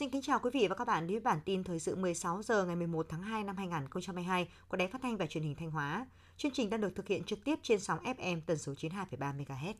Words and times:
Xin 0.00 0.10
kính 0.10 0.22
chào 0.22 0.38
quý 0.38 0.50
vị 0.52 0.66
và 0.68 0.74
các 0.74 0.86
bạn 0.86 1.06
đến 1.06 1.14
với 1.14 1.20
bản 1.20 1.40
tin 1.44 1.64
thời 1.64 1.78
sự 1.78 1.96
16 1.96 2.42
giờ 2.42 2.64
ngày 2.64 2.76
11 2.76 3.06
tháng 3.08 3.22
2 3.22 3.44
năm 3.44 3.56
2022 3.56 4.48
của 4.68 4.76
Đài 4.76 4.88
Phát 4.88 5.02
thanh 5.02 5.16
và 5.16 5.26
Truyền 5.26 5.44
hình 5.44 5.54
Thanh 5.54 5.70
Hóa. 5.70 6.06
Chương 6.36 6.52
trình 6.54 6.70
đang 6.70 6.80
được 6.80 6.92
thực 6.94 7.08
hiện 7.08 7.24
trực 7.24 7.44
tiếp 7.44 7.58
trên 7.62 7.80
sóng 7.80 7.98
FM 8.04 8.40
tần 8.46 8.58
số 8.58 8.72
92,3 8.72 9.36
MHz. 9.36 9.74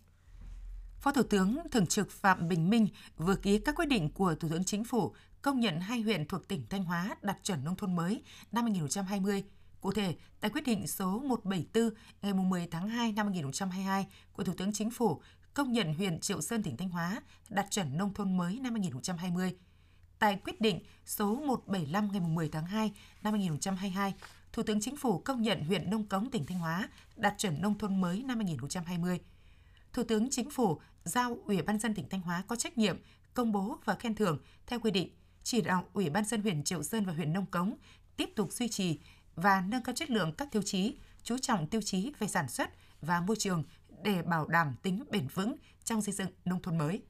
Phó 1.00 1.12
Thủ 1.12 1.22
tướng 1.22 1.56
Thường 1.70 1.86
trực 1.86 2.10
Phạm 2.10 2.48
Bình 2.48 2.70
Minh 2.70 2.88
vừa 3.16 3.36
ký 3.36 3.58
các 3.58 3.76
quyết 3.76 3.88
định 3.88 4.10
của 4.10 4.34
Thủ 4.34 4.48
tướng 4.48 4.64
Chính 4.64 4.84
phủ 4.84 5.14
công 5.42 5.60
nhận 5.60 5.80
hai 5.80 6.00
huyện 6.00 6.26
thuộc 6.26 6.48
tỉnh 6.48 6.66
Thanh 6.70 6.84
Hóa 6.84 7.16
đạt 7.22 7.36
chuẩn 7.42 7.64
nông 7.64 7.76
thôn 7.76 7.96
mới 7.96 8.22
năm 8.52 8.64
2020. 8.64 9.44
Cụ 9.80 9.92
thể, 9.92 10.14
tại 10.40 10.50
quyết 10.50 10.64
định 10.64 10.86
số 10.86 11.18
174 11.18 11.90
ngày 12.22 12.32
10 12.32 12.68
tháng 12.70 12.88
2 12.88 13.12
năm 13.12 13.26
2022 13.26 14.06
của 14.32 14.44
Thủ 14.44 14.52
tướng 14.56 14.72
Chính 14.72 14.90
phủ 14.90 15.20
công 15.54 15.72
nhận 15.72 15.94
huyện 15.94 16.20
Triệu 16.20 16.40
Sơn 16.40 16.62
tỉnh 16.62 16.76
Thanh 16.76 16.88
Hóa 16.88 17.22
đạt 17.48 17.66
chuẩn 17.70 17.96
nông 17.96 18.14
thôn 18.14 18.36
mới 18.36 18.58
năm 18.62 18.72
2020. 18.72 19.56
Tại 20.20 20.38
quyết 20.44 20.60
định 20.60 20.80
số 21.06 21.34
175 21.34 22.12
ngày 22.12 22.20
10 22.20 22.48
tháng 22.48 22.66
2 22.66 22.92
năm 23.22 23.32
2022, 23.32 24.14
Thủ 24.52 24.62
tướng 24.62 24.80
Chính 24.80 24.96
phủ 24.96 25.18
công 25.18 25.42
nhận 25.42 25.64
huyện 25.64 25.90
Nông 25.90 26.06
Cống 26.06 26.30
tỉnh 26.30 26.46
Thanh 26.46 26.58
Hóa 26.58 26.88
đạt 27.16 27.34
chuẩn 27.38 27.62
nông 27.62 27.78
thôn 27.78 28.00
mới 28.00 28.22
năm 28.22 28.36
2020. 28.36 29.20
Thủ 29.92 30.02
tướng 30.02 30.30
Chính 30.30 30.50
phủ 30.50 30.80
giao 31.04 31.36
Ủy 31.44 31.62
ban 31.62 31.78
dân 31.78 31.94
tỉnh 31.94 32.08
Thanh 32.08 32.20
Hóa 32.20 32.44
có 32.46 32.56
trách 32.56 32.78
nhiệm 32.78 32.98
công 33.34 33.52
bố 33.52 33.78
và 33.84 33.94
khen 33.94 34.14
thưởng 34.14 34.38
theo 34.66 34.80
quy 34.80 34.90
định, 34.90 35.08
chỉ 35.42 35.60
đạo 35.60 35.84
Ủy 35.92 36.10
ban 36.10 36.24
dân 36.24 36.42
huyện 36.42 36.64
Triệu 36.64 36.82
Sơn 36.82 37.04
và 37.04 37.12
huyện 37.12 37.32
Nông 37.32 37.46
Cống 37.46 37.74
tiếp 38.16 38.30
tục 38.36 38.52
duy 38.52 38.68
trì 38.68 38.98
và 39.34 39.60
nâng 39.60 39.82
cao 39.82 39.94
chất 39.94 40.10
lượng 40.10 40.32
các 40.32 40.48
tiêu 40.52 40.62
chí, 40.62 40.96
chú 41.22 41.38
trọng 41.38 41.66
tiêu 41.66 41.80
chí 41.82 42.12
về 42.18 42.28
sản 42.28 42.48
xuất 42.48 42.70
và 43.00 43.20
môi 43.20 43.36
trường 43.36 43.64
để 44.02 44.22
bảo 44.22 44.46
đảm 44.46 44.74
tính 44.82 45.04
bền 45.10 45.28
vững 45.34 45.56
trong 45.84 46.02
xây 46.02 46.14
dựng 46.14 46.30
nông 46.44 46.62
thôn 46.62 46.78
mới. 46.78 47.02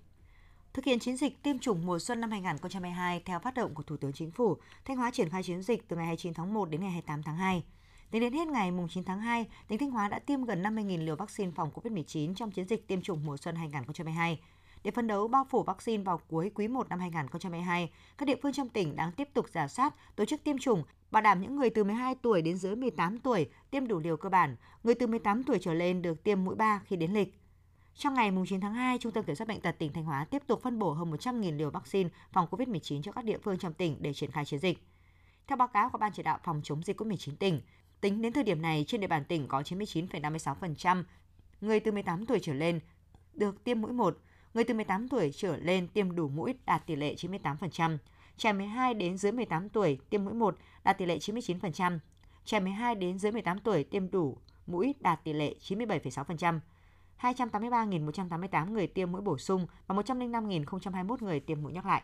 Thực 0.75 0.85
hiện 0.85 0.99
chiến 0.99 1.17
dịch 1.17 1.43
tiêm 1.43 1.59
chủng 1.59 1.87
mùa 1.87 1.99
xuân 1.99 2.21
năm 2.21 2.31
2022 2.31 3.23
theo 3.25 3.39
phát 3.39 3.55
động 3.55 3.75
của 3.75 3.83
Thủ 3.83 3.97
tướng 3.97 4.13
Chính 4.13 4.31
phủ, 4.31 4.57
Thanh 4.85 4.97
Hóa 4.97 5.11
triển 5.11 5.29
khai 5.29 5.43
chiến 5.43 5.63
dịch 5.63 5.89
từ 5.89 5.97
ngày 5.97 6.07
29 6.07 6.35
tháng 6.35 6.55
1 6.55 6.71
đến 6.71 6.81
ngày 6.81 6.91
28 6.91 7.23
tháng 7.23 7.37
2. 7.37 7.65
Tính 8.11 8.21
đến 8.21 8.33
hết 8.33 8.49
ngày 8.49 8.73
9 8.91 9.05
tháng 9.05 9.21
2, 9.21 9.47
tỉnh 9.69 9.79
Thanh 9.79 9.91
Hóa 9.91 10.09
đã 10.09 10.19
tiêm 10.19 10.45
gần 10.45 10.63
50.000 10.63 11.05
liều 11.05 11.17
vaccine 11.17 11.53
phòng 11.57 11.71
COVID-19 11.75 12.35
trong 12.35 12.51
chiến 12.51 12.69
dịch 12.69 12.87
tiêm 12.87 13.03
chủng 13.03 13.25
mùa 13.25 13.37
xuân 13.37 13.57
2022. 13.57 14.41
Để 14.85 14.91
phấn 14.91 15.07
đấu 15.07 15.29
bao 15.29 15.47
phủ 15.51 15.63
vaccine 15.63 16.03
vào 16.03 16.21
cuối 16.29 16.51
quý 16.55 16.69
1 16.69 16.89
năm 16.89 17.01
2022, 17.01 17.91
các 18.19 18.27
địa 18.27 18.37
phương 18.43 18.53
trong 18.53 18.69
tỉnh 18.69 18.97
đang 18.97 19.13
tiếp 19.13 19.29
tục 19.35 19.47
giả 19.53 19.69
soát, 19.69 19.95
tổ 20.17 20.25
chức 20.25 20.45
tiêm 20.45 20.59
chủng, 20.59 20.83
bảo 21.11 21.23
đảm 21.23 21.41
những 21.41 21.57
người 21.57 21.71
từ 21.71 21.85
12 21.85 22.15
tuổi 22.23 22.43
đến 22.43 22.57
dưới 22.57 22.77
18 22.77 23.19
tuổi 23.19 23.49
tiêm 23.71 23.89
đủ 23.89 23.99
liều 23.99 24.17
cơ 24.17 24.29
bản, 24.29 24.57
người 24.85 24.95
từ 24.95 25.07
18 25.07 25.43
tuổi 25.43 25.59
trở 25.61 25.75
lên 25.75 26.03
được 26.03 26.25
tiêm 26.25 26.45
mũi 26.45 26.55
3 26.55 26.81
khi 26.85 26.97
đến 26.97 27.13
lịch. 27.13 27.40
Trong 27.95 28.15
ngày 28.15 28.33
9 28.49 28.61
tháng 28.61 28.75
2, 28.75 28.99
Trung 28.99 29.13
tâm 29.13 29.25
Kiểm 29.25 29.37
soát 29.37 29.49
Bệnh 29.49 29.61
tật 29.61 29.79
tỉnh 29.79 29.93
Thanh 29.93 30.05
Hóa 30.05 30.25
tiếp 30.25 30.43
tục 30.47 30.63
phân 30.63 30.79
bổ 30.79 30.93
hơn 30.93 31.11
100.000 31.13 31.57
liều 31.57 31.71
vaccine 31.71 32.11
phòng 32.33 32.47
COVID-19 32.51 33.03
cho 33.03 33.13
các 33.13 33.25
địa 33.25 33.39
phương 33.39 33.59
trong 33.59 33.75
tỉnh 33.75 33.97
để 34.01 34.13
triển 34.13 34.31
khai 34.31 34.45
chiến 34.45 34.61
dịch. 34.61 34.79
Theo 35.47 35.57
báo 35.57 35.69
cáo 35.69 35.91
của 35.91 35.99
Ban 35.99 36.13
chỉ 36.13 36.23
đạo 36.23 36.39
phòng 36.45 36.61
chống 36.65 36.83
dịch 36.83 37.01
COVID-19 37.01 37.37
tỉnh, 37.37 37.61
tính 38.01 38.23
đến 38.23 38.33
thời 38.33 38.45
điểm 38.45 38.63
này 38.63 38.85
trên 38.89 39.01
địa 39.01 39.07
bàn 39.07 39.25
tỉnh 39.25 39.49
có 39.49 39.61
99,56% 39.61 41.03
người 41.61 41.81
từ 41.81 41.93
18 41.93 42.27
tuổi 42.27 42.39
trở 42.43 42.55
lên 42.55 42.81
được 43.35 43.65
tiêm 43.65 43.81
mũi 43.81 43.93
1, 43.93 44.19
người 44.55 44.65
từ 44.65 44.75
18 44.75 45.09
tuổi 45.09 45.33
trở 45.37 45.57
lên 45.57 45.89
tiêm 45.89 46.17
đủ 46.17 46.29
mũi 46.29 46.55
đạt 46.67 46.87
tỷ 46.87 46.97
lệ 46.97 47.15
98%, 47.15 47.99
trẻ 48.37 48.53
12 48.53 48.95
đến 48.95 49.19
dưới 49.19 49.33
18 49.33 49.69
tuổi 49.69 49.99
tiêm 50.11 50.25
mũi 50.25 50.35
1 50.35 50.57
đạt 50.85 50.99
tỷ 50.99 51.07
lệ 51.07 51.19
99%, 51.19 51.99
trẻ 52.45 52.61
12 52.61 52.95
đến 52.95 53.19
dưới 53.19 53.33
18 53.33 53.59
tuổi 53.59 53.85
tiêm 53.85 54.11
đủ 54.11 54.39
mũi 54.67 54.95
đạt 55.01 55.25
tỷ 55.25 55.33
lệ 55.33 55.55
97,6%. 55.61 56.61
283.188 57.21 58.73
người 58.73 58.87
tiêm 58.87 59.13
mũi 59.13 59.21
bổ 59.23 59.39
sung 59.39 59.67
và 59.87 59.95
105.021 59.95 61.17
người 61.21 61.41
tiêm 61.41 61.63
mũi 61.63 61.73
nhắc 61.73 61.87
lại. 61.87 62.03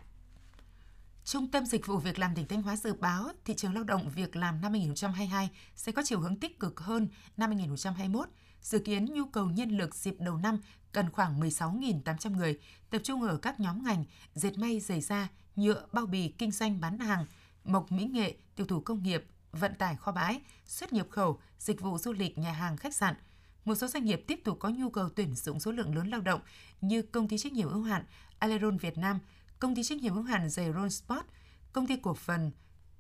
Trung 1.25 1.51
tâm 1.51 1.67
Dịch 1.67 1.87
vụ 1.87 1.99
Việc 1.99 2.19
làm 2.19 2.35
tỉnh 2.35 2.49
Thanh 2.49 2.63
Hóa 2.63 2.77
dự 2.77 2.95
báo 2.95 3.29
thị 3.45 3.55
trường 3.55 3.75
lao 3.75 3.85
động 3.85 4.11
việc 4.15 4.37
làm 4.37 4.61
năm 4.61 4.73
2022 4.73 5.51
sẽ 5.77 5.93
có 5.93 6.03
chiều 6.05 6.21
hướng 6.21 6.37
tích 6.37 6.61
cực 6.61 6.81
hơn 6.81 7.09
năm 7.37 7.51
2021. 7.51 8.29
Dự 8.61 8.79
kiến 8.79 9.05
nhu 9.05 9.25
cầu 9.25 9.51
nhân 9.51 9.71
lực 9.71 9.95
dịp 9.95 10.17
đầu 10.19 10.37
năm 10.37 10.61
cần 10.93 11.11
khoảng 11.11 11.41
16.800 11.41 12.37
người, 12.37 12.59
tập 12.91 13.01
trung 13.05 13.23
ở 13.23 13.37
các 13.37 13.61
nhóm 13.61 13.85
ngành 13.85 14.05
dệt 14.35 14.59
may, 14.59 14.81
giày 14.81 15.01
da, 15.01 15.29
nhựa, 15.57 15.87
bao 15.93 16.07
bì, 16.07 16.29
kinh 16.29 16.51
doanh 16.51 16.81
bán 16.81 16.99
hàng, 16.99 17.27
mộc 17.65 17.93
mỹ 17.93 18.05
nghệ, 18.05 18.35
tiêu 18.57 18.67
thụ 18.67 18.81
công 18.81 19.03
nghiệp, 19.03 19.25
vận 19.53 19.75
tải 19.75 19.97
kho 19.97 20.13
bãi, 20.13 20.41
xuất 20.65 20.93
nhập 20.93 21.07
khẩu, 21.11 21.41
dịch 21.59 21.81
vụ 21.81 21.99
du 21.99 22.13
lịch, 22.13 22.39
nhà 22.39 22.53
hàng, 22.53 22.77
khách 22.77 22.95
sạn– 22.95 23.15
một 23.67 23.75
số 23.75 23.87
doanh 23.87 24.05
nghiệp 24.05 24.25
tiếp 24.27 24.41
tục 24.45 24.57
có 24.61 24.69
nhu 24.69 24.91
cầu 24.91 25.09
tuyển 25.09 25.35
dụng 25.35 25.61
số 25.61 25.73
lượng 25.73 25.95
lớn 25.95 26.11
lao 26.11 26.21
động 26.21 26.41
như 26.81 27.03
công 27.03 27.29
ty 27.29 27.39
trách 27.39 27.53
nhiệm 27.53 27.69
hữu 27.69 27.83
hạn 27.83 28.05
Aleron 28.39 28.77
Việt 28.77 28.99
Nam, 28.99 29.19
công 29.59 29.75
ty 29.75 29.83
trách 29.83 29.99
nhiệm 29.99 30.15
hữu 30.15 30.23
hạn 30.23 30.47
Zeron 30.47 30.89
Sport, 30.89 31.25
công 31.73 31.87
ty 31.87 31.97
cổ 31.97 32.15
phần 32.15 32.51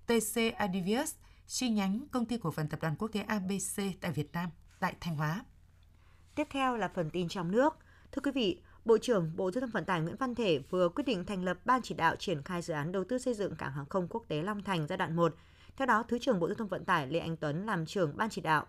TC 0.06 0.54
Adivius, 0.56 1.14
chi 1.46 1.68
nhánh 1.68 2.06
công 2.12 2.24
ty 2.24 2.38
cổ 2.38 2.50
phần 2.50 2.68
tập 2.68 2.80
đoàn 2.82 2.96
quốc 2.98 3.08
tế 3.12 3.20
ABC 3.20 3.76
tại 4.00 4.12
Việt 4.12 4.32
Nam, 4.32 4.50
tại 4.80 4.94
Thanh 5.00 5.16
Hóa. 5.16 5.44
Tiếp 6.34 6.46
theo 6.50 6.76
là 6.76 6.88
phần 6.94 7.10
tin 7.10 7.28
trong 7.28 7.50
nước. 7.50 7.76
Thưa 8.12 8.20
quý 8.24 8.30
vị, 8.30 8.60
Bộ 8.84 8.98
trưởng 8.98 9.36
Bộ 9.36 9.50
Giao 9.50 9.60
thông 9.60 9.70
Vận 9.70 9.84
tải 9.84 10.00
Nguyễn 10.00 10.16
Văn 10.16 10.34
Thể 10.34 10.58
vừa 10.70 10.88
quyết 10.88 11.04
định 11.04 11.24
thành 11.24 11.44
lập 11.44 11.58
Ban 11.64 11.82
chỉ 11.82 11.94
đạo 11.94 12.16
triển 12.16 12.42
khai 12.42 12.62
dự 12.62 12.74
án 12.74 12.92
đầu 12.92 13.04
tư 13.04 13.18
xây 13.18 13.34
dựng 13.34 13.56
cảng 13.56 13.72
hàng 13.72 13.86
không 13.86 14.08
quốc 14.08 14.24
tế 14.28 14.42
Long 14.42 14.62
Thành 14.62 14.86
giai 14.86 14.98
đoạn 14.98 15.16
1. 15.16 15.34
Theo 15.76 15.86
đó, 15.86 16.02
Thứ 16.08 16.18
trưởng 16.18 16.40
Bộ 16.40 16.48
Giao 16.48 16.54
thông 16.54 16.68
Vận 16.68 16.84
tải 16.84 17.06
Lê 17.06 17.18
Anh 17.18 17.36
Tuấn 17.36 17.66
làm 17.66 17.86
trưởng 17.86 18.16
Ban 18.16 18.30
chỉ 18.30 18.40
đạo. 18.40 18.66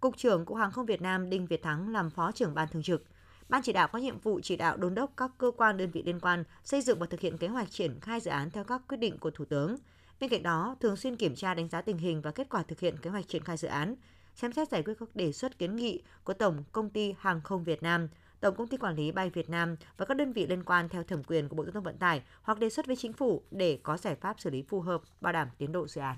Cục 0.00 0.16
trưởng 0.16 0.44
Cục 0.44 0.58
Hàng 0.58 0.70
không 0.70 0.86
Việt 0.86 1.02
Nam 1.02 1.30
Đinh 1.30 1.46
Việt 1.46 1.62
Thắng 1.62 1.92
làm 1.92 2.10
Phó 2.10 2.32
trưởng 2.32 2.54
Ban 2.54 2.68
Thường 2.68 2.82
trực. 2.82 3.04
Ban 3.48 3.62
chỉ 3.62 3.72
đạo 3.72 3.88
có 3.88 3.98
nhiệm 3.98 4.18
vụ 4.18 4.40
chỉ 4.42 4.56
đạo 4.56 4.76
đôn 4.76 4.94
đốc 4.94 5.12
các 5.16 5.30
cơ 5.38 5.50
quan 5.56 5.76
đơn 5.76 5.90
vị 5.90 6.02
liên 6.02 6.20
quan 6.20 6.44
xây 6.64 6.82
dựng 6.82 6.98
và 6.98 7.06
thực 7.06 7.20
hiện 7.20 7.38
kế 7.38 7.48
hoạch 7.48 7.70
triển 7.70 8.00
khai 8.00 8.20
dự 8.20 8.30
án 8.30 8.50
theo 8.50 8.64
các 8.64 8.82
quyết 8.88 8.96
định 8.96 9.18
của 9.18 9.30
Thủ 9.30 9.44
tướng. 9.44 9.76
Bên 10.20 10.30
cạnh 10.30 10.42
đó, 10.42 10.76
thường 10.80 10.96
xuyên 10.96 11.16
kiểm 11.16 11.34
tra 11.34 11.54
đánh 11.54 11.68
giá 11.68 11.82
tình 11.82 11.98
hình 11.98 12.22
và 12.22 12.30
kết 12.30 12.48
quả 12.50 12.62
thực 12.62 12.80
hiện 12.80 12.96
kế 13.02 13.10
hoạch 13.10 13.28
triển 13.28 13.44
khai 13.44 13.56
dự 13.56 13.68
án, 13.68 13.94
xem 14.34 14.52
xét 14.52 14.68
giải 14.68 14.82
quyết 14.82 14.94
các 15.00 15.16
đề 15.16 15.32
xuất 15.32 15.58
kiến 15.58 15.76
nghị 15.76 16.02
của 16.24 16.34
Tổng 16.34 16.64
Công 16.72 16.90
ty 16.90 17.14
Hàng 17.18 17.40
không 17.40 17.64
Việt 17.64 17.82
Nam, 17.82 18.08
Tổng 18.40 18.56
Công 18.56 18.68
ty 18.68 18.76
Quản 18.76 18.96
lý 18.96 19.12
Bay 19.12 19.30
Việt 19.30 19.50
Nam 19.50 19.76
và 19.96 20.06
các 20.06 20.16
đơn 20.16 20.32
vị 20.32 20.46
liên 20.46 20.64
quan 20.64 20.88
theo 20.88 21.02
thẩm 21.02 21.24
quyền 21.24 21.48
của 21.48 21.56
Bộ 21.56 21.64
Giao 21.64 21.72
thông 21.72 21.84
Vận 21.84 21.98
tải 21.98 22.22
hoặc 22.42 22.58
đề 22.58 22.70
xuất 22.70 22.86
với 22.86 22.96
chính 22.96 23.12
phủ 23.12 23.42
để 23.50 23.78
có 23.82 23.96
giải 23.96 24.14
pháp 24.14 24.40
xử 24.40 24.50
lý 24.50 24.62
phù 24.62 24.80
hợp, 24.80 25.02
bảo 25.20 25.32
đảm 25.32 25.48
tiến 25.58 25.72
độ 25.72 25.86
dự 25.86 26.00
án. 26.00 26.16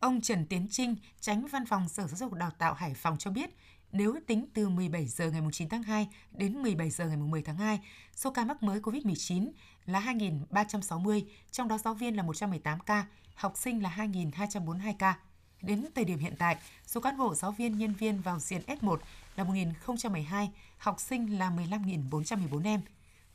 Ông 0.00 0.20
Trần 0.20 0.46
Tiến 0.46 0.66
Trinh, 0.70 0.96
tránh 1.20 1.46
văn 1.46 1.66
phòng 1.66 1.88
Sở 1.88 2.06
Giáo 2.06 2.16
dục 2.16 2.32
Đào 2.32 2.50
tạo 2.50 2.74
Hải 2.74 2.94
Phòng 2.94 3.18
cho 3.18 3.30
biết, 3.30 3.50
nếu 3.92 4.16
tính 4.26 4.46
từ 4.54 4.68
17 4.68 5.06
giờ 5.06 5.30
ngày 5.30 5.42
9 5.52 5.68
tháng 5.68 5.82
2 5.82 6.08
đến 6.32 6.62
17 6.62 6.90
giờ 6.90 7.06
ngày 7.06 7.16
10 7.16 7.42
tháng 7.42 7.56
2, 7.56 7.80
số 8.14 8.30
ca 8.30 8.44
mắc 8.44 8.62
mới 8.62 8.80
COVID-19 8.80 9.50
là 9.86 10.00
2.360, 10.00 11.22
trong 11.50 11.68
đó 11.68 11.78
giáo 11.78 11.94
viên 11.94 12.16
là 12.16 12.22
118 12.22 12.80
ca, 12.80 13.06
học 13.34 13.52
sinh 13.56 13.82
là 13.82 13.94
2.242 13.96 14.94
ca. 14.98 15.18
Đến 15.62 15.86
thời 15.94 16.04
điểm 16.04 16.18
hiện 16.18 16.34
tại, 16.38 16.56
số 16.86 17.00
cán 17.00 17.18
bộ 17.18 17.34
giáo 17.34 17.52
viên 17.52 17.78
nhân 17.78 17.94
viên 17.94 18.20
vào 18.20 18.38
diện 18.38 18.62
F1 18.66 18.96
là 19.36 19.44
1.012, 19.44 20.48
học 20.78 21.00
sinh 21.00 21.38
là 21.38 21.50
15.414 21.50 22.64
em. 22.64 22.80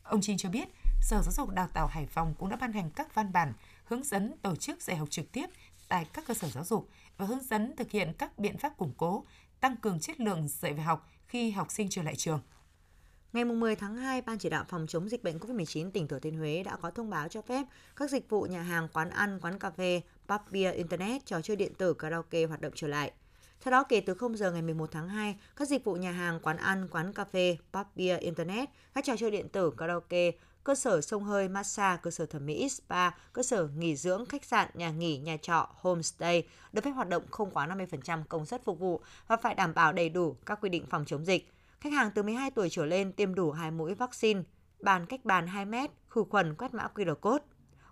Ông 0.03 0.21
Trinh 0.21 0.37
cho 0.37 0.49
biết, 0.49 0.67
Sở 1.01 1.21
Giáo 1.21 1.31
dục 1.31 1.49
Đào 1.49 1.67
tạo 1.73 1.87
Hải 1.87 2.05
Phòng 2.05 2.33
cũng 2.39 2.49
đã 2.49 2.55
ban 2.55 2.73
hành 2.73 2.91
các 2.91 3.15
văn 3.15 3.33
bản 3.33 3.53
hướng 3.83 4.03
dẫn 4.03 4.37
tổ 4.41 4.55
chức 4.55 4.81
dạy 4.81 4.97
học 4.97 5.07
trực 5.11 5.31
tiếp 5.31 5.45
tại 5.87 6.05
các 6.13 6.23
cơ 6.27 6.33
sở 6.33 6.47
giáo 6.47 6.63
dục 6.63 6.89
và 7.17 7.25
hướng 7.25 7.43
dẫn 7.49 7.75
thực 7.75 7.91
hiện 7.91 8.13
các 8.17 8.39
biện 8.39 8.57
pháp 8.57 8.77
củng 8.77 8.93
cố, 8.97 9.25
tăng 9.59 9.77
cường 9.77 9.99
chất 9.99 10.19
lượng 10.19 10.47
dạy 10.47 10.73
và 10.73 10.83
học 10.83 11.09
khi 11.27 11.51
học 11.51 11.71
sinh 11.71 11.87
trở 11.89 12.03
lại 12.03 12.15
trường. 12.15 12.41
Ngày 13.33 13.45
10 13.45 13.75
tháng 13.75 13.95
2, 13.95 14.21
Ban 14.21 14.37
chỉ 14.37 14.49
đạo 14.49 14.65
phòng 14.69 14.87
chống 14.87 15.09
dịch 15.09 15.23
bệnh 15.23 15.37
COVID-19 15.37 15.91
tỉnh 15.91 16.07
Thừa 16.07 16.19
Thiên 16.19 16.37
Huế 16.37 16.63
đã 16.63 16.75
có 16.75 16.91
thông 16.91 17.09
báo 17.09 17.27
cho 17.27 17.41
phép 17.41 17.65
các 17.95 18.09
dịch 18.09 18.29
vụ 18.29 18.41
nhà 18.41 18.61
hàng, 18.61 18.87
quán 18.93 19.09
ăn, 19.09 19.39
quán 19.41 19.59
cà 19.59 19.69
phê, 19.69 20.01
pub 20.27 20.41
beer, 20.51 20.75
internet, 20.75 21.25
trò 21.25 21.41
chơi 21.41 21.57
điện 21.57 21.73
tử, 21.73 21.93
karaoke 21.93 22.45
hoạt 22.45 22.61
động 22.61 22.73
trở 22.75 22.87
lại. 22.87 23.11
Theo 23.61 23.71
đó, 23.71 23.83
kể 23.83 24.01
từ 24.01 24.13
0 24.13 24.37
giờ 24.37 24.51
ngày 24.51 24.61
11 24.61 24.91
tháng 24.91 25.09
2, 25.09 25.35
các 25.55 25.67
dịch 25.67 25.83
vụ 25.83 25.93
nhà 25.93 26.11
hàng, 26.11 26.39
quán 26.39 26.57
ăn, 26.57 26.87
quán 26.91 27.13
cà 27.13 27.25
phê, 27.25 27.57
pub 27.73 27.87
beer, 27.95 28.21
internet, 28.21 28.69
các 28.93 29.05
trò 29.05 29.17
chơi 29.17 29.31
điện 29.31 29.49
tử, 29.49 29.71
karaoke, 29.77 30.31
cơ 30.65 30.75
sở 30.75 31.01
sông 31.01 31.23
hơi, 31.23 31.47
massage, 31.47 31.99
cơ 32.01 32.11
sở 32.11 32.25
thẩm 32.25 32.45
mỹ, 32.45 32.69
spa, 32.69 33.09
cơ 33.33 33.43
sở 33.43 33.67
nghỉ 33.77 33.95
dưỡng, 33.95 34.25
khách 34.25 34.45
sạn, 34.45 34.69
nhà 34.73 34.91
nghỉ, 34.91 35.17
nhà 35.17 35.37
trọ, 35.41 35.69
homestay 35.75 36.43
được 36.73 36.83
phép 36.83 36.91
hoạt 36.91 37.09
động 37.09 37.23
không 37.31 37.51
quá 37.51 37.67
50% 37.67 38.23
công 38.29 38.45
suất 38.45 38.63
phục 38.63 38.79
vụ 38.79 39.01
và 39.27 39.37
phải 39.37 39.55
đảm 39.55 39.73
bảo 39.73 39.93
đầy 39.93 40.09
đủ 40.09 40.35
các 40.45 40.59
quy 40.61 40.69
định 40.69 40.85
phòng 40.89 41.05
chống 41.05 41.25
dịch. 41.25 41.53
Khách 41.79 41.93
hàng 41.93 42.11
từ 42.15 42.23
12 42.23 42.51
tuổi 42.51 42.69
trở 42.71 42.85
lên 42.85 43.11
tiêm 43.11 43.35
đủ 43.35 43.51
hai 43.51 43.71
mũi 43.71 43.93
vaccine, 43.93 44.41
bàn 44.79 45.05
cách 45.05 45.25
bàn 45.25 45.47
2 45.47 45.65
mét, 45.65 45.91
khử 46.09 46.23
khuẩn 46.29 46.55
quét 46.55 46.73
mã 46.73 46.87
QR 46.95 47.15
code. 47.15 47.43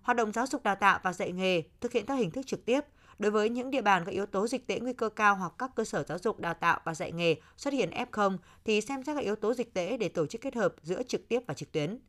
Hoạt 0.02 0.18
động 0.18 0.32
giáo 0.32 0.48
dục 0.48 0.64
đào 0.64 0.76
tạo 0.76 1.00
và 1.04 1.14
dạy 1.14 1.32
nghề 1.32 1.64
thực 1.82 1.92
hiện 1.92 2.06
theo 2.06 2.18
hình 2.18 2.32
thức 2.32 2.48
trực 2.48 2.66
tiếp. 2.66 2.82
Đối 3.20 3.32
với 3.32 3.50
những 3.50 3.72
địa 3.72 3.82
bàn 3.82 4.06
có 4.06 4.12
yếu 4.12 4.26
tố 4.26 4.48
dịch 4.48 4.68
tễ 4.68 4.80
nguy 4.80 4.94
cơ 4.94 5.10
cao 5.10 5.36
hoặc 5.36 5.54
các 5.58 5.72
cơ 5.76 5.84
sở 5.84 6.04
giáo 6.04 6.18
dục 6.20 6.40
đào 6.40 6.54
tạo 6.54 6.80
và 6.84 6.94
dạy 6.94 7.12
nghề 7.12 7.36
xuất 7.58 7.74
hiện 7.74 7.90
F0 7.90 8.38
thì 8.64 8.82
xem 8.82 9.04
xét 9.04 9.16
các 9.16 9.24
yếu 9.24 9.36
tố 9.36 9.54
dịch 9.54 9.74
tễ 9.74 9.98
để 9.98 10.10
tổ 10.10 10.26
chức 10.26 10.42
kết 10.42 10.56
hợp 10.56 10.76
giữa 10.84 11.04
trực 11.04 11.28
tiếp 11.28 11.40
và 11.48 11.54
trực 11.54 11.72
tuyến. 11.72 12.00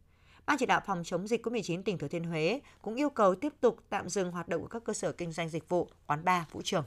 Ban 0.46 0.58
chỉ 0.58 0.66
đạo 0.66 0.80
phòng 0.86 1.02
chống 1.04 1.28
dịch 1.28 1.46
COVID-19 1.46 1.82
tỉnh 1.82 1.98
Thừa 1.98 2.08
Thiên 2.08 2.24
Huế 2.24 2.60
cũng 2.82 2.94
yêu 2.94 3.10
cầu 3.10 3.34
tiếp 3.34 3.52
tục 3.60 3.78
tạm 3.88 4.08
dừng 4.08 4.30
hoạt 4.30 4.48
động 4.48 4.60
của 4.62 4.68
các 4.68 4.84
cơ 4.84 4.92
sở 4.92 5.12
kinh 5.12 5.32
doanh 5.32 5.48
dịch 5.48 5.68
vụ, 5.68 5.88
quán 6.06 6.24
bar, 6.24 6.42
vũ 6.50 6.62
trường. 6.64 6.84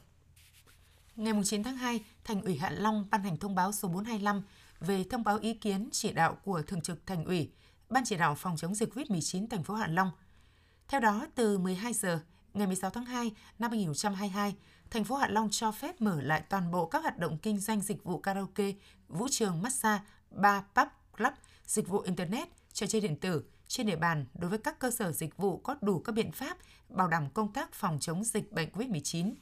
Ngày 1.15 1.33
9 1.44 1.63
tháng 1.63 1.77
2, 1.77 2.04
Thành 2.24 2.42
ủy 2.42 2.57
Hạ 2.57 2.69
Long 2.69 3.07
ban 3.12 3.24
hành 3.24 3.38
thông 3.38 3.56
báo 3.56 3.71
số 3.71 3.88
425 3.88 4.42
về 4.80 5.04
thông 5.09 5.24
báo 5.24 5.38
ý 5.42 5.54
kiến 5.54 5.89
chỉ 5.92 6.12
đạo 6.12 6.38
của 6.44 6.62
Thường 6.62 6.81
trực 6.81 7.06
Thành 7.06 7.25
ủy, 7.25 7.51
Ban 7.89 8.04
chỉ 8.06 8.18
đạo 8.18 8.36
phòng 8.36 8.57
chống 8.57 8.75
dịch 8.75 8.94
COVID-19 8.94 9.48
thành 9.50 9.63
phố 9.63 9.74
Hạ 9.74 9.88
Long. 9.88 10.12
Theo 10.88 11.00
đó, 11.00 11.27
từ 11.36 11.57
12 11.57 11.94
giờ 11.94 12.19
ngày 12.54 12.68
16 12.68 12.89
tháng 12.89 13.06
2 13.06 13.31
năm 13.59 13.71
2022, 13.71 14.56
thành 14.89 15.04
phố 15.04 15.15
Hạ 15.15 15.27
Long 15.27 15.48
cho 15.51 15.71
phép 15.71 16.01
mở 16.01 16.21
lại 16.21 16.44
toàn 16.50 16.71
bộ 16.71 16.86
các 16.86 17.01
hoạt 17.01 17.18
động 17.18 17.38
kinh 17.42 17.59
doanh 17.59 17.81
dịch 17.81 18.04
vụ 18.04 18.19
karaoke, 18.19 18.74
vũ 19.07 19.27
trường, 19.31 19.62
massage, 19.62 20.04
bar, 20.31 20.63
pub, 20.75 20.88
club, 21.18 21.33
dịch 21.65 21.88
vụ 21.88 22.00
internet, 22.00 22.48
trò 22.78 22.88
chơi 22.88 23.02
điện 23.02 23.16
tử 23.16 23.44
trên 23.68 23.88
địa 23.88 23.96
bàn 23.96 24.26
đối 24.34 24.50
với 24.50 24.60
các 24.60 24.80
cơ 24.80 24.92
sở 24.92 25.12
dịch 25.12 25.38
vụ 25.38 25.58
có 25.58 25.76
đủ 25.82 26.00
các 26.00 26.12
biện 26.12 26.32
pháp 26.32 26.58
bảo 26.90 27.08
đảm 27.08 27.30
công 27.30 27.54
tác 27.54 27.74
phòng 27.74 27.98
chống 28.00 28.24
dịch 28.24 28.52
bệnh 28.52 28.70
COVID-19. 28.70 29.34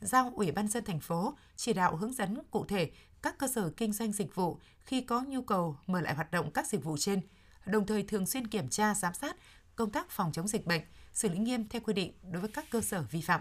Giao 0.00 0.32
Ủy 0.34 0.52
ban 0.52 0.68
dân 0.68 0.84
thành 0.84 1.00
phố 1.00 1.34
chỉ 1.56 1.72
đạo 1.72 1.96
hướng 1.96 2.12
dẫn 2.12 2.38
cụ 2.50 2.64
thể 2.64 2.90
các 3.22 3.38
cơ 3.38 3.46
sở 3.48 3.70
kinh 3.76 3.92
doanh 3.92 4.12
dịch 4.12 4.34
vụ 4.34 4.58
khi 4.84 5.00
có 5.00 5.20
nhu 5.20 5.42
cầu 5.42 5.76
mở 5.86 6.00
lại 6.00 6.14
hoạt 6.14 6.30
động 6.30 6.50
các 6.50 6.66
dịch 6.66 6.84
vụ 6.84 6.96
trên, 6.96 7.20
đồng 7.66 7.86
thời 7.86 8.02
thường 8.02 8.26
xuyên 8.26 8.46
kiểm 8.46 8.68
tra 8.68 8.94
giám 8.94 9.14
sát 9.14 9.36
công 9.76 9.90
tác 9.90 10.10
phòng 10.10 10.32
chống 10.32 10.48
dịch 10.48 10.66
bệnh, 10.66 10.82
xử 11.12 11.28
lý 11.28 11.38
nghiêm 11.38 11.68
theo 11.68 11.82
quy 11.84 11.94
định 11.94 12.12
đối 12.30 12.40
với 12.40 12.50
các 12.50 12.64
cơ 12.70 12.80
sở 12.80 13.04
vi 13.10 13.20
phạm. 13.20 13.40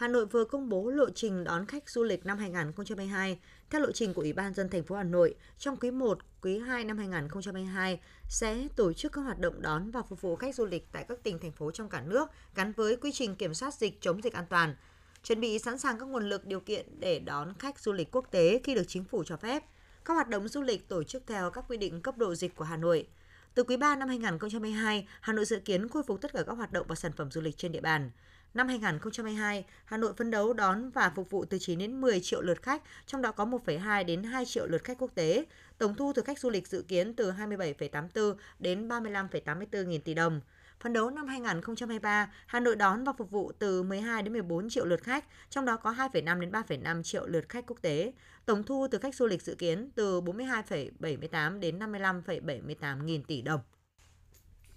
Hà 0.00 0.08
Nội 0.08 0.26
vừa 0.26 0.44
công 0.44 0.68
bố 0.68 0.90
lộ 0.90 1.10
trình 1.10 1.44
đón 1.44 1.66
khách 1.66 1.90
du 1.90 2.02
lịch 2.02 2.26
năm 2.26 2.38
2022. 2.38 3.38
Theo 3.70 3.80
lộ 3.80 3.92
trình 3.92 4.14
của 4.14 4.22
Ủy 4.22 4.32
ban 4.32 4.54
dân 4.54 4.68
thành 4.68 4.82
phố 4.82 4.96
Hà 4.96 5.02
Nội, 5.02 5.34
trong 5.58 5.76
quý 5.76 5.90
1, 5.90 6.18
quý 6.42 6.58
2 6.58 6.84
năm 6.84 6.98
2022 6.98 8.00
sẽ 8.28 8.68
tổ 8.76 8.92
chức 8.92 9.12
các 9.12 9.20
hoạt 9.20 9.38
động 9.38 9.62
đón 9.62 9.90
và 9.90 10.02
phục 10.02 10.20
vụ 10.20 10.36
khách 10.36 10.54
du 10.54 10.66
lịch 10.66 10.86
tại 10.92 11.04
các 11.08 11.22
tỉnh 11.22 11.38
thành 11.38 11.52
phố 11.52 11.70
trong 11.70 11.88
cả 11.88 12.00
nước 12.00 12.28
gắn 12.54 12.72
với 12.72 12.96
quy 12.96 13.12
trình 13.12 13.36
kiểm 13.36 13.54
soát 13.54 13.74
dịch 13.74 14.00
chống 14.00 14.22
dịch 14.22 14.32
an 14.32 14.44
toàn, 14.48 14.74
chuẩn 15.22 15.40
bị 15.40 15.58
sẵn 15.58 15.78
sàng 15.78 15.98
các 15.98 16.08
nguồn 16.08 16.28
lực 16.28 16.46
điều 16.46 16.60
kiện 16.60 17.00
để 17.00 17.18
đón 17.18 17.54
khách 17.58 17.78
du 17.78 17.92
lịch 17.92 18.10
quốc 18.12 18.26
tế 18.30 18.60
khi 18.64 18.74
được 18.74 18.84
chính 18.88 19.04
phủ 19.04 19.24
cho 19.24 19.36
phép. 19.36 19.64
Các 20.04 20.14
hoạt 20.14 20.28
động 20.28 20.48
du 20.48 20.62
lịch 20.62 20.88
tổ 20.88 21.02
chức 21.02 21.22
theo 21.26 21.50
các 21.50 21.64
quy 21.68 21.76
định 21.76 22.02
cấp 22.02 22.18
độ 22.18 22.34
dịch 22.34 22.54
của 22.54 22.64
Hà 22.64 22.76
Nội. 22.76 23.08
Từ 23.54 23.64
quý 23.64 23.76
3 23.76 23.96
năm 23.96 24.08
2022, 24.08 25.08
Hà 25.20 25.32
Nội 25.32 25.44
dự 25.44 25.58
kiến 25.58 25.88
khôi 25.88 26.02
phục 26.02 26.20
tất 26.20 26.32
cả 26.32 26.42
các 26.46 26.52
hoạt 26.52 26.72
động 26.72 26.86
và 26.88 26.94
sản 26.94 27.12
phẩm 27.12 27.30
du 27.30 27.40
lịch 27.40 27.56
trên 27.56 27.72
địa 27.72 27.80
bàn. 27.80 28.10
Năm 28.54 28.68
2022, 28.68 29.64
Hà 29.84 29.96
Nội 29.96 30.12
phấn 30.16 30.30
đấu 30.30 30.52
đón 30.52 30.90
và 30.90 31.12
phục 31.16 31.30
vụ 31.30 31.44
từ 31.44 31.58
9 31.58 31.78
đến 31.78 32.00
10 32.00 32.20
triệu 32.20 32.40
lượt 32.42 32.62
khách, 32.62 32.82
trong 33.06 33.22
đó 33.22 33.32
có 33.32 33.44
1,2 33.44 34.04
đến 34.04 34.22
2 34.22 34.44
triệu 34.44 34.66
lượt 34.66 34.84
khách 34.84 34.98
quốc 34.98 35.10
tế. 35.14 35.44
Tổng 35.78 35.94
thu 35.94 36.12
từ 36.14 36.22
khách 36.22 36.38
du 36.38 36.50
lịch 36.50 36.68
dự 36.68 36.84
kiến 36.88 37.14
từ 37.14 37.30
27,84 37.30 38.34
đến 38.58 38.88
35,84 38.88 39.84
nghìn 39.84 40.02
tỷ 40.02 40.14
đồng. 40.14 40.40
Phấn 40.80 40.92
đấu 40.92 41.10
năm 41.10 41.26
2023, 41.26 42.32
Hà 42.46 42.60
Nội 42.60 42.76
đón 42.76 43.04
và 43.04 43.12
phục 43.12 43.30
vụ 43.30 43.52
từ 43.58 43.82
12 43.82 44.22
đến 44.22 44.32
14 44.32 44.70
triệu 44.70 44.84
lượt 44.84 45.02
khách, 45.02 45.24
trong 45.50 45.64
đó 45.64 45.76
có 45.76 45.92
2,5 45.92 46.40
đến 46.40 46.50
3,5 46.50 47.02
triệu 47.02 47.26
lượt 47.26 47.48
khách 47.48 47.66
quốc 47.66 47.82
tế. 47.82 48.12
Tổng 48.46 48.62
thu 48.62 48.86
từ 48.90 48.98
khách 48.98 49.14
du 49.14 49.26
lịch 49.26 49.42
dự 49.42 49.54
kiến 49.54 49.90
từ 49.94 50.20
42,78 50.20 51.60
đến 51.60 51.78
55,78 51.78 53.04
nghìn 53.04 53.24
tỷ 53.24 53.42
đồng. 53.42 53.60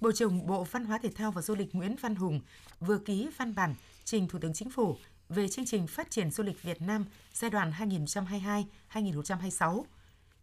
Bộ 0.03 0.11
trưởng 0.11 0.47
Bộ 0.47 0.63
Văn 0.63 0.85
hóa 0.85 0.97
Thể 0.97 1.09
thao 1.15 1.31
và 1.31 1.41
Du 1.41 1.55
lịch 1.55 1.75
Nguyễn 1.75 1.95
Văn 2.01 2.15
Hùng 2.15 2.41
vừa 2.79 2.97
ký 2.97 3.29
văn 3.37 3.55
bản 3.55 3.75
trình 4.03 4.27
Thủ 4.27 4.39
tướng 4.39 4.53
Chính 4.53 4.69
phủ 4.69 4.97
về 5.29 5.47
chương 5.47 5.65
trình 5.65 5.87
phát 5.87 6.11
triển 6.11 6.31
du 6.31 6.43
lịch 6.43 6.61
Việt 6.61 6.81
Nam 6.81 7.05
giai 7.33 7.51
đoạn 7.51 7.71
2022-2026. 8.93 9.83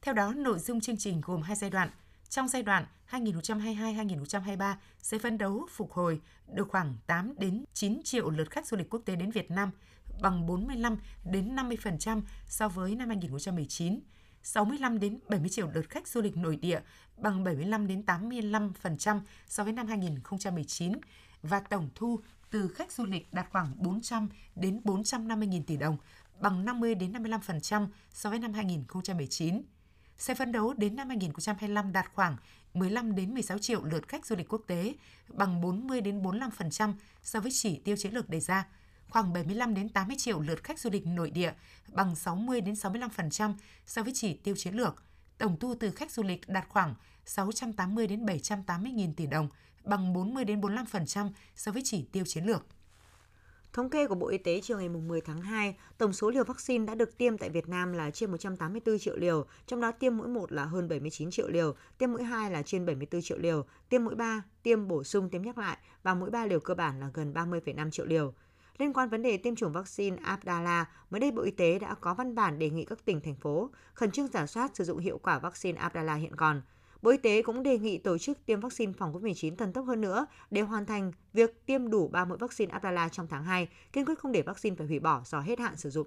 Theo 0.02 0.14
đó, 0.14 0.32
nội 0.36 0.58
dung 0.58 0.80
chương 0.80 0.96
trình 0.96 1.20
gồm 1.24 1.42
hai 1.42 1.56
giai 1.56 1.70
đoạn. 1.70 1.90
Trong 2.28 2.48
giai 2.48 2.62
đoạn 2.62 2.86
2022-2023 3.10 4.74
sẽ 5.02 5.18
phấn 5.18 5.38
đấu 5.38 5.66
phục 5.70 5.92
hồi 5.92 6.20
được 6.54 6.68
khoảng 6.68 6.94
8 7.06 7.34
đến 7.38 7.64
9 7.72 8.02
triệu 8.02 8.30
lượt 8.30 8.50
khách 8.50 8.66
du 8.66 8.76
lịch 8.76 8.90
quốc 8.90 9.02
tế 9.04 9.16
đến 9.16 9.30
Việt 9.30 9.50
Nam, 9.50 9.70
bằng 10.20 10.46
45 10.46 10.96
đến 11.24 11.56
50% 11.56 12.22
so 12.46 12.68
với 12.68 12.94
năm 12.94 13.08
2019 13.08 14.00
65 14.42 14.98
đến 14.98 15.18
70 15.28 15.48
triệu 15.48 15.70
lượt 15.74 15.90
khách 15.90 16.08
du 16.08 16.20
lịch 16.20 16.36
nội 16.36 16.56
địa, 16.56 16.80
bằng 17.16 17.44
75 17.44 17.86
đến 17.86 18.02
85% 18.06 19.20
so 19.46 19.64
với 19.64 19.72
năm 19.72 19.86
2019 19.86 20.92
và 21.42 21.60
tổng 21.60 21.88
thu 21.94 22.20
từ 22.50 22.68
khách 22.68 22.92
du 22.92 23.04
lịch 23.04 23.32
đạt 23.32 23.46
khoảng 23.50 23.72
400 23.76 24.28
đến 24.56 24.80
450 24.84 25.48
nghìn 25.48 25.64
tỷ 25.64 25.76
đồng, 25.76 25.96
bằng 26.40 26.64
50 26.64 26.94
đến 26.94 27.12
55% 27.12 27.88
so 28.12 28.30
với 28.30 28.38
năm 28.38 28.52
2019. 28.52 29.62
Sẽ 30.18 30.34
phấn 30.34 30.52
đấu 30.52 30.74
đến 30.76 30.96
năm 30.96 31.08
2025 31.08 31.92
đạt 31.92 32.06
khoảng 32.14 32.36
15 32.74 33.14
đến 33.14 33.34
16 33.34 33.58
triệu 33.58 33.84
lượt 33.84 34.08
khách 34.08 34.26
du 34.26 34.36
lịch 34.36 34.48
quốc 34.48 34.62
tế, 34.66 34.94
bằng 35.28 35.60
40 35.60 36.00
đến 36.00 36.22
45% 36.22 36.92
so 37.22 37.40
với 37.40 37.50
chỉ 37.54 37.78
tiêu 37.78 37.96
chiến 37.96 38.14
lược 38.14 38.28
đề 38.28 38.40
ra 38.40 38.66
khoảng 39.10 39.32
75 39.32 39.74
đến 39.74 39.88
80 39.88 40.16
triệu 40.18 40.40
lượt 40.40 40.64
khách 40.64 40.78
du 40.78 40.90
lịch 40.90 41.06
nội 41.06 41.30
địa, 41.30 41.52
bằng 41.92 42.16
60 42.16 42.60
đến 42.60 42.74
65% 42.74 43.54
so 43.86 44.02
với 44.02 44.12
chỉ 44.16 44.34
tiêu 44.34 44.54
chiến 44.56 44.74
lược. 44.74 45.04
Tổng 45.38 45.56
thu 45.60 45.74
từ 45.74 45.90
khách 45.90 46.10
du 46.10 46.22
lịch 46.22 46.48
đạt 46.48 46.64
khoảng 46.68 46.94
680 47.24 48.06
đến 48.06 48.26
780 48.26 48.92
nghìn 48.92 49.14
tỷ 49.14 49.26
đồng, 49.26 49.48
bằng 49.84 50.12
40 50.12 50.44
đến 50.44 50.60
45% 50.60 51.30
so 51.56 51.72
với 51.72 51.82
chỉ 51.84 52.06
tiêu 52.12 52.24
chiến 52.26 52.44
lược. 52.44 52.66
Thống 53.72 53.90
kê 53.90 54.06
của 54.06 54.14
Bộ 54.14 54.28
Y 54.28 54.38
tế 54.38 54.60
chiều 54.62 54.78
ngày 54.78 54.88
10 54.88 55.20
tháng 55.20 55.40
2, 55.40 55.76
tổng 55.98 56.12
số 56.12 56.30
liều 56.30 56.44
vaccine 56.44 56.86
đã 56.86 56.94
được 56.94 57.18
tiêm 57.18 57.38
tại 57.38 57.50
Việt 57.50 57.68
Nam 57.68 57.92
là 57.92 58.10
trên 58.10 58.30
184 58.30 58.98
triệu 58.98 59.16
liều, 59.16 59.46
trong 59.66 59.80
đó 59.80 59.92
tiêm 59.92 60.16
mũi 60.16 60.28
1 60.28 60.52
là 60.52 60.64
hơn 60.64 60.88
79 60.88 61.30
triệu 61.30 61.48
liều, 61.48 61.74
tiêm 61.98 62.12
mũi 62.12 62.22
2 62.22 62.50
là 62.50 62.62
trên 62.62 62.86
74 62.86 63.22
triệu 63.22 63.38
liều, 63.38 63.64
tiêm 63.88 64.04
mũi 64.04 64.14
3, 64.14 64.42
tiêm 64.62 64.88
bổ 64.88 65.04
sung 65.04 65.30
tiêm 65.30 65.42
nhắc 65.42 65.58
lại 65.58 65.78
và 66.02 66.14
mũi 66.14 66.30
3 66.30 66.46
liều 66.46 66.60
cơ 66.60 66.74
bản 66.74 67.00
là 67.00 67.10
gần 67.14 67.32
30,5 67.32 67.90
triệu 67.90 68.06
liều. 68.06 68.34
Liên 68.80 68.92
quan 68.92 69.08
vấn 69.08 69.22
đề 69.22 69.36
tiêm 69.36 69.56
chủng 69.56 69.72
vaccine 69.72 70.16
Abdala, 70.22 70.84
mới 71.10 71.20
đây 71.20 71.30
Bộ 71.30 71.42
Y 71.42 71.50
tế 71.50 71.78
đã 71.78 71.94
có 71.94 72.14
văn 72.14 72.34
bản 72.34 72.58
đề 72.58 72.70
nghị 72.70 72.84
các 72.84 73.04
tỉnh, 73.04 73.20
thành 73.20 73.34
phố 73.34 73.70
khẩn 73.94 74.10
trương 74.10 74.26
giả 74.26 74.46
soát 74.46 74.76
sử 74.76 74.84
dụng 74.84 74.98
hiệu 74.98 75.18
quả 75.18 75.38
vaccine 75.38 75.80
Abdala 75.80 76.14
hiện 76.14 76.36
còn. 76.36 76.62
Bộ 77.02 77.10
Y 77.10 77.16
tế 77.16 77.42
cũng 77.42 77.62
đề 77.62 77.78
nghị 77.78 77.98
tổ 77.98 78.18
chức 78.18 78.46
tiêm 78.46 78.60
vaccine 78.60 78.92
phòng 78.98 79.12
COVID-19 79.12 79.56
thần 79.56 79.72
tốc 79.72 79.86
hơn 79.86 80.00
nữa 80.00 80.26
để 80.50 80.60
hoàn 80.60 80.86
thành 80.86 81.12
việc 81.32 81.66
tiêm 81.66 81.90
đủ 81.90 82.08
3 82.08 82.24
mũi 82.24 82.38
vaccine 82.38 82.72
Abdala 82.72 83.08
trong 83.08 83.26
tháng 83.30 83.44
2, 83.44 83.68
kiên 83.92 84.04
quyết 84.04 84.18
không 84.18 84.32
để 84.32 84.42
vaccine 84.42 84.76
phải 84.76 84.86
hủy 84.86 85.00
bỏ 85.00 85.22
do 85.24 85.40
hết 85.40 85.58
hạn 85.58 85.76
sử 85.76 85.90
dụng. 85.90 86.06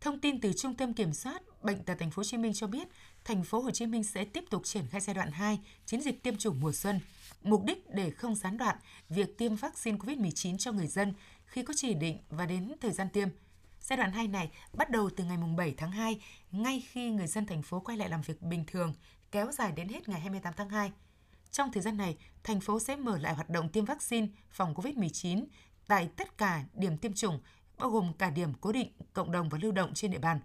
Thông 0.00 0.20
tin 0.20 0.40
từ 0.40 0.52
Trung 0.52 0.74
tâm 0.74 0.94
Kiểm 0.94 1.12
soát 1.12 1.42
Bệnh 1.62 1.84
tật 1.84 1.94
Thành 1.98 2.10
phố 2.10 2.20
Hồ 2.20 2.24
Chí 2.24 2.36
Minh 2.36 2.52
cho 2.54 2.66
biết, 2.66 2.88
Thành 3.24 3.44
phố 3.44 3.60
Hồ 3.60 3.70
Chí 3.70 3.86
Minh 3.86 4.04
sẽ 4.04 4.24
tiếp 4.24 4.44
tục 4.50 4.64
triển 4.64 4.86
khai 4.90 5.00
giai 5.00 5.14
đoạn 5.14 5.30
2 5.30 5.60
chiến 5.86 6.00
dịch 6.00 6.22
tiêm 6.22 6.36
chủng 6.36 6.60
mùa 6.60 6.72
xuân, 6.72 7.00
mục 7.42 7.64
đích 7.64 7.90
để 7.90 8.10
không 8.10 8.34
gián 8.34 8.58
đoạn 8.58 8.76
việc 9.08 9.38
tiêm 9.38 9.54
vaccine 9.54 9.98
COVID-19 9.98 10.56
cho 10.58 10.72
người 10.72 10.86
dân 10.86 11.14
khi 11.48 11.62
có 11.62 11.74
chỉ 11.76 11.94
định 11.94 12.18
và 12.30 12.46
đến 12.46 12.72
thời 12.80 12.92
gian 12.92 13.08
tiêm. 13.08 13.28
Giai 13.80 13.96
đoạn 13.96 14.12
2 14.12 14.28
này 14.28 14.50
bắt 14.72 14.90
đầu 14.90 15.10
từ 15.16 15.24
ngày 15.24 15.36
7 15.56 15.74
tháng 15.76 15.90
2, 15.90 16.20
ngay 16.50 16.84
khi 16.90 17.10
người 17.10 17.26
dân 17.26 17.46
thành 17.46 17.62
phố 17.62 17.80
quay 17.80 17.98
lại 17.98 18.08
làm 18.08 18.22
việc 18.22 18.42
bình 18.42 18.64
thường, 18.66 18.94
kéo 19.30 19.52
dài 19.52 19.72
đến 19.72 19.88
hết 19.88 20.08
ngày 20.08 20.20
28 20.20 20.54
tháng 20.56 20.68
2. 20.68 20.92
Trong 21.50 21.72
thời 21.72 21.82
gian 21.82 21.96
này, 21.96 22.16
thành 22.44 22.60
phố 22.60 22.80
sẽ 22.80 22.96
mở 22.96 23.18
lại 23.18 23.34
hoạt 23.34 23.50
động 23.50 23.68
tiêm 23.68 23.84
vaccine 23.84 24.26
phòng 24.50 24.74
COVID-19 24.74 25.44
tại 25.86 26.08
tất 26.16 26.38
cả 26.38 26.64
điểm 26.74 26.96
tiêm 26.98 27.12
chủng, 27.12 27.40
bao 27.78 27.90
gồm 27.90 28.12
cả 28.18 28.30
điểm 28.30 28.52
cố 28.60 28.72
định, 28.72 28.92
cộng 29.12 29.32
đồng 29.32 29.48
và 29.48 29.58
lưu 29.62 29.72
động 29.72 29.94
trên 29.94 30.10
địa 30.10 30.18
bàn. 30.18 30.40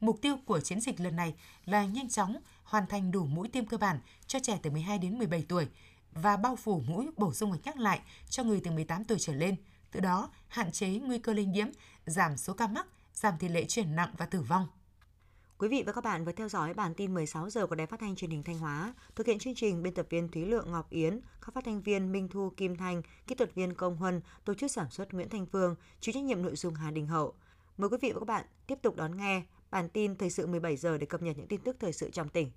Mục 0.00 0.18
tiêu 0.22 0.36
của 0.46 0.60
chiến 0.60 0.80
dịch 0.80 1.00
lần 1.00 1.16
này 1.16 1.34
là 1.64 1.84
nhanh 1.84 2.08
chóng 2.08 2.36
hoàn 2.62 2.86
thành 2.86 3.10
đủ 3.10 3.26
mũi 3.26 3.48
tiêm 3.48 3.66
cơ 3.66 3.76
bản 3.76 4.00
cho 4.26 4.38
trẻ 4.42 4.58
từ 4.62 4.70
12 4.70 4.98
đến 4.98 5.18
17 5.18 5.44
tuổi 5.48 5.66
và 6.12 6.36
bao 6.36 6.56
phủ 6.56 6.82
mũi 6.86 7.06
bổ 7.16 7.34
sung 7.34 7.50
hoặc 7.50 7.60
nhắc 7.64 7.76
lại 7.76 8.00
cho 8.28 8.42
người 8.44 8.60
từ 8.64 8.70
18 8.70 9.04
tuổi 9.04 9.18
trở 9.20 9.34
lên– 9.34 9.56
từ 9.90 10.00
đó 10.00 10.30
hạn 10.48 10.72
chế 10.72 10.88
nguy 10.88 11.18
cơ 11.18 11.32
lây 11.32 11.44
nhiễm, 11.44 11.66
giảm 12.06 12.36
số 12.36 12.52
ca 12.52 12.66
mắc, 12.66 12.86
giảm 13.14 13.34
tỷ 13.38 13.48
lệ 13.48 13.64
chuyển 13.64 13.96
nặng 13.96 14.14
và 14.18 14.26
tử 14.26 14.40
vong. 14.40 14.66
Quý 15.58 15.68
vị 15.68 15.82
và 15.86 15.92
các 15.92 16.04
bạn 16.04 16.24
vừa 16.24 16.32
theo 16.32 16.48
dõi 16.48 16.74
bản 16.74 16.94
tin 16.94 17.14
16 17.14 17.50
giờ 17.50 17.66
của 17.66 17.74
Đài 17.74 17.86
Phát 17.86 18.00
thanh 18.00 18.16
Truyền 18.16 18.30
hình 18.30 18.42
Thanh 18.42 18.58
Hóa. 18.58 18.94
Thực 19.14 19.26
hiện 19.26 19.38
chương 19.38 19.54
trình 19.54 19.82
biên 19.82 19.94
tập 19.94 20.06
viên 20.10 20.28
Thúy 20.28 20.46
Lượng 20.46 20.72
Ngọc 20.72 20.90
Yến, 20.90 21.20
các 21.40 21.54
phát 21.54 21.64
thanh 21.64 21.82
viên 21.82 22.12
Minh 22.12 22.28
Thu 22.28 22.52
Kim 22.56 22.76
Thanh, 22.76 23.02
kỹ 23.26 23.34
thuật 23.34 23.54
viên 23.54 23.74
Công 23.74 23.96
Huân, 23.96 24.20
tổ 24.44 24.54
chức 24.54 24.70
sản 24.70 24.90
xuất 24.90 25.14
Nguyễn 25.14 25.28
Thanh 25.28 25.46
Phương, 25.46 25.74
chịu 26.00 26.12
trách 26.12 26.24
nhiệm 26.24 26.42
nội 26.42 26.56
dung 26.56 26.74
Hà 26.74 26.90
Đình 26.90 27.06
Hậu. 27.06 27.34
Mời 27.78 27.90
quý 27.90 27.96
vị 28.00 28.12
và 28.12 28.20
các 28.20 28.26
bạn 28.28 28.46
tiếp 28.66 28.78
tục 28.82 28.96
đón 28.96 29.16
nghe 29.16 29.42
bản 29.70 29.88
tin 29.88 30.16
thời 30.16 30.30
sự 30.30 30.46
17 30.46 30.76
giờ 30.76 30.98
để 30.98 31.06
cập 31.06 31.22
nhật 31.22 31.36
những 31.38 31.48
tin 31.48 31.60
tức 31.60 31.76
thời 31.80 31.92
sự 31.92 32.10
trong 32.10 32.28
tỉnh. 32.28 32.50